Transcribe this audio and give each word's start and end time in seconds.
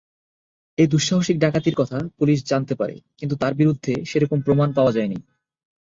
এই 0.77 0.87
দুঃসাহসিক 0.87 1.37
ডাকাতির 1.39 1.75
কথা 1.75 1.97
পুলিশ 2.17 2.39
জানতে 2.45 2.73
পারে 2.75 2.95
কিন্তু 3.19 3.35
তার 3.35 3.53
বিরুদ্ধে 3.53 3.93
সেরকম 4.05 4.39
প্রমাণ 4.41 4.69
পাওয়া 4.73 4.91
যায়নি। 4.91 5.17